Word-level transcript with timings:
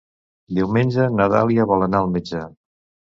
Diumenge 0.59 1.05
na 1.17 1.27
Dàlia 1.33 1.67
vol 1.73 1.85
anar 1.89 1.99
al 2.05 2.09
metge. 2.15 2.41